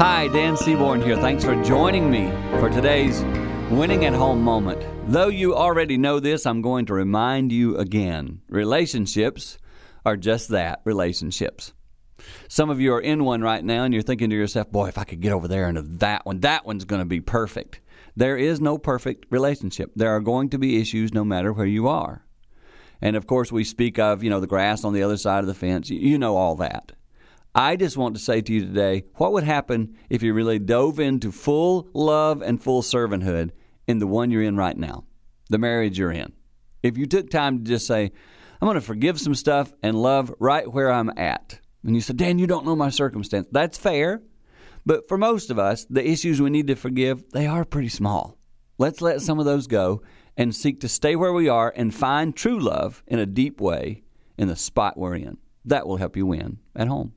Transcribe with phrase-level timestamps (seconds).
[0.00, 1.18] Hi, Dan Seaborn here.
[1.18, 3.20] Thanks for joining me for today's
[3.70, 4.82] winning at home moment.
[5.12, 8.40] Though you already know this, I'm going to remind you again.
[8.48, 9.58] Relationships
[10.06, 11.74] are just that relationships.
[12.48, 14.96] Some of you are in one right now and you're thinking to yourself, boy, if
[14.96, 17.82] I could get over there into that one, that one's going to be perfect.
[18.16, 19.92] There is no perfect relationship.
[19.94, 22.24] There are going to be issues no matter where you are.
[23.02, 25.46] And of course, we speak of, you know, the grass on the other side of
[25.46, 25.90] the fence.
[25.90, 26.92] You know all that.
[27.54, 31.00] I just want to say to you today what would happen if you really dove
[31.00, 33.50] into full love and full servanthood
[33.88, 35.04] in the one you're in right now,
[35.48, 36.32] the marriage you're in?
[36.82, 38.12] If you took time to just say,
[38.60, 41.58] I'm going to forgive some stuff and love right where I'm at.
[41.82, 43.48] And you said, Dan, you don't know my circumstance.
[43.50, 44.22] That's fair.
[44.86, 48.38] But for most of us, the issues we need to forgive, they are pretty small.
[48.78, 50.02] Let's let some of those go
[50.36, 54.04] and seek to stay where we are and find true love in a deep way
[54.38, 55.38] in the spot we're in.
[55.64, 57.12] That will help you win at home.